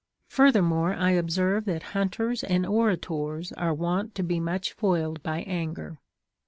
[0.29, 5.99] Furthermore, I observe that hunters and orators are wont to be much foiled by anger.